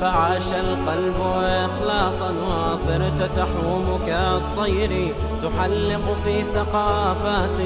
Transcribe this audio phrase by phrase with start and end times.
[0.00, 7.60] فعاش القلب إخلاصا وصرت تحوم كالطير تحلق في ثقافات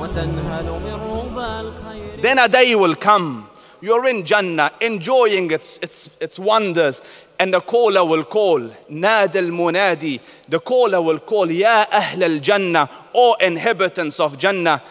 [0.00, 3.48] وتنهل من ربى الخير Then a day will come.
[3.80, 7.00] You're in Jannah, enjoying its, its, its wonders.
[7.38, 10.20] And the caller will call, نادى المنادي.
[10.48, 14.82] The caller will call, يا أهل الجنة, O inhabitants of Jannah.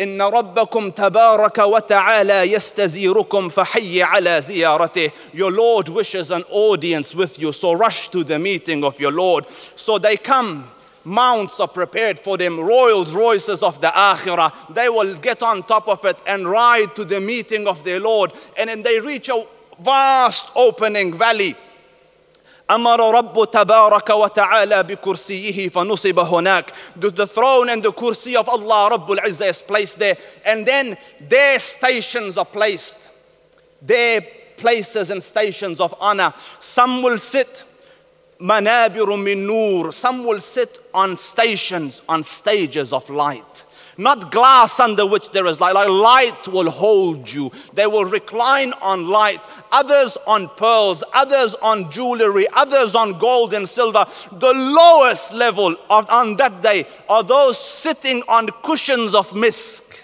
[0.00, 7.52] ان ربكم تبارك وتعالى يستزيركم فحي على زيارته your lord wishes an audience with you
[7.52, 9.46] so rush to the meeting of your lord.
[9.74, 10.68] So they come
[11.06, 14.74] mounts are prepared for them Rolls-Royces of the akhirah.
[14.74, 18.32] They will get on top of it and ride to the meeting of their lord.
[18.58, 19.46] And then they reach a
[19.80, 21.56] vast opening valley.
[22.70, 26.24] أمر Rabbu تبارك wa Ta'ala bi kursiyihi fanusiba.
[26.96, 30.16] The throne and the kursi of Allah Rabbul Izzah is placed there.
[30.44, 32.96] And then their stations are placed.
[33.80, 34.20] Their
[34.56, 36.34] places and stations of honor.
[36.58, 37.64] Some will sit
[38.40, 39.92] manabiru min nur.
[39.92, 43.64] Some will sit on stations, on stages of light
[43.98, 45.74] not glass under which there is light.
[45.74, 47.50] Like light will hold you.
[47.72, 49.40] They will recline on light.
[49.72, 54.04] Others on pearls, others on jewelry, others on gold and silver.
[54.32, 60.02] The lowest level of, on that day are those sitting on cushions of misk.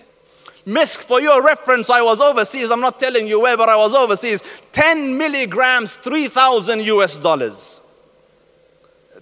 [0.66, 2.70] Misk, for your reference, I was overseas.
[2.70, 4.42] I'm not telling you where, but I was overseas.
[4.72, 7.80] 10 milligrams, 3,000 US dollars.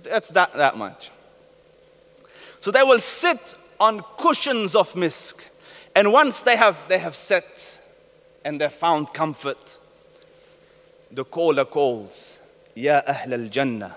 [0.03, 1.11] That's that, that much.
[2.61, 5.45] So they will sit on cushions of misk.
[5.97, 7.79] And once they have, they have sat
[8.45, 9.79] and they found comfort,
[11.11, 12.39] the caller calls,
[12.75, 13.97] Ya Ahl al Jannah,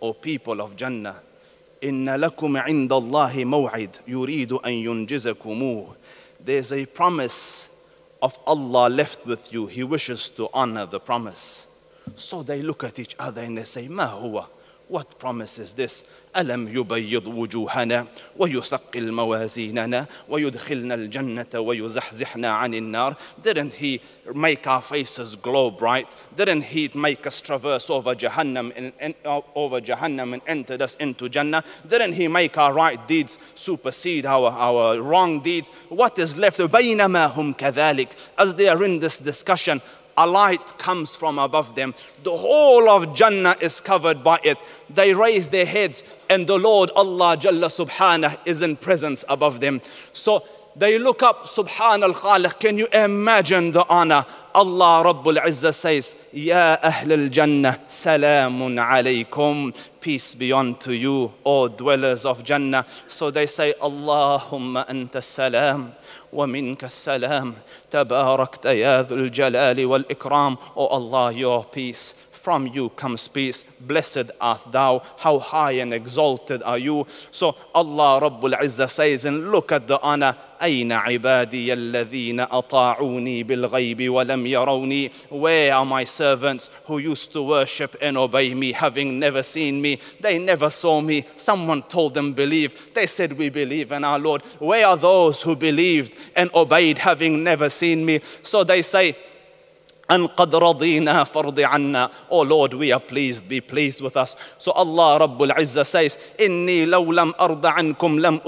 [0.00, 1.20] O people of Jannah,
[1.82, 5.94] Inna lakum inda Allahi maw'id yuridu an yunjizakumuh.
[6.40, 7.68] There's a promise
[8.22, 9.66] of Allah left with you.
[9.66, 11.66] He wishes to honor the promise.
[12.14, 14.46] So they look at each other and they say, Ma huwa?
[14.91, 16.03] What promise is this?
[16.37, 24.01] ألم يبيض وجوهنا ويثقل موازيننا ويدخلنا الجنة ويزحزحنا عن النار Didn't he
[24.33, 26.13] make our faces glow bright?
[26.35, 30.95] Didn't he make us traverse over Jahannam and, and uh, over Jahannam and entered us
[30.95, 31.63] into Jannah?
[31.87, 35.69] Didn't he make our right deeds supersede our, our wrong deeds?
[35.87, 36.59] What is left?
[36.59, 39.81] بينما هم كذلك As they are in this discussion,
[40.16, 41.94] a light comes from above them.
[42.22, 44.58] The whole of Jannah is covered by it.
[44.88, 49.82] They raise their heads, and the Lord Allah Jalla Subhanah is in presence above them.
[50.12, 50.44] So
[50.75, 52.59] they look up, Subhan al Khaliq.
[52.59, 54.25] Can you imagine the honor?
[54.55, 59.75] Allah Rabbul Izzah says, Ya Ahl al Jannah, Salamun alaykum.
[59.99, 62.85] Peace be unto you, O dwellers of Jannah.
[63.07, 65.93] So they say, Allahumma anta salam.
[66.33, 67.53] ومنك السلام
[67.91, 74.71] تباركت يا ذو الجلال والإكرام O Allah your peace from you comes peace blessed art
[74.71, 79.87] thou how high and exalted are you so Allah Rabbul Izzah says and look at
[79.87, 87.33] the honor أين عبادي الذين أطاعوني بالغيب ولم يروني Where are my servants who used
[87.33, 92.13] to worship and obey me having never seen me They never saw me Someone told
[92.13, 96.51] them believe They said we believe in our Lord Where are those who believed and
[96.53, 99.15] obeyed having never seen me So they say
[100.08, 102.10] and قد رضينا fardi anna.
[102.30, 104.36] Oh Lord, we are pleased, be pleased with us.
[104.56, 108.40] So Allah رَبُّ الْعِزَّةِ, says, إِنِّي law lam arda ankum lam.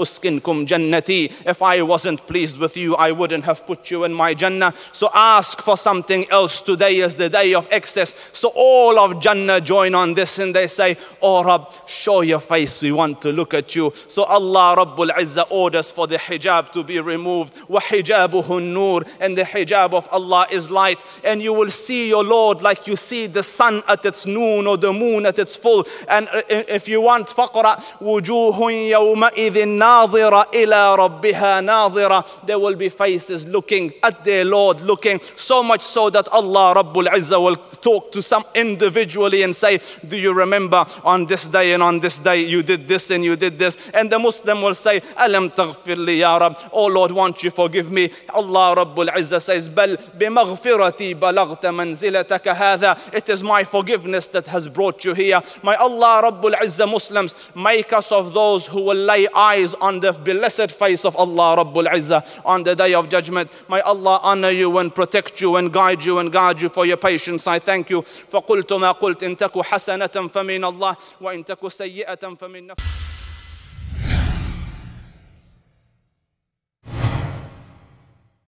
[1.45, 4.73] If I wasn't pleased with you, I wouldn't have put you in my Jannah.
[4.91, 6.61] So ask for something else.
[6.61, 8.29] Today is the day of excess.
[8.31, 12.81] So all of Jannah join on this and they say, Oh Rabb, show your face.
[12.81, 13.91] We want to look at you.
[14.07, 17.53] So Allah رَبُّ الْعِزَّةِ, orders for the hijab to be removed.
[17.67, 19.07] Wa النُّورُ.
[19.19, 21.03] And the hijab of Allah is light.
[21.23, 24.66] And you you will see your Lord like you see the sun at its noon
[24.66, 25.86] or the moon at its full.
[26.08, 33.46] And if you want فقرأ وجوه يومئذ ناظرة إلى ربها ناظرة There will be faces
[33.46, 38.22] looking at their Lord looking so much so that Allah Rabbul Izzah will talk to
[38.22, 42.62] some individually and say do you remember on this day and on this day you
[42.62, 46.38] did this and you did this and the Muslim will say ألم تغفر لي يا
[46.38, 51.66] رب Oh Lord won't you forgive me Allah Rabbul Izzah says بل بمغفرتي بلغ بلغت
[51.66, 56.90] منزلتك هذا It is my forgiveness that has brought you here May Allah Rabbul Izzah
[56.90, 61.56] Muslims make us of those who will lay eyes on the blessed face of Allah
[61.64, 65.72] Rabbul Izzah on the day of judgment May Allah honor you and protect you and
[65.72, 69.36] guide you and guard you for your patience I thank you فقلت ما قلت إن
[69.36, 72.97] تك حسنة فمن الله وإن تك سيئة فمن نفسك